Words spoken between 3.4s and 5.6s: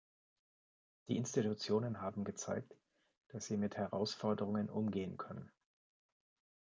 sie mit Herausforderungen umgehen können.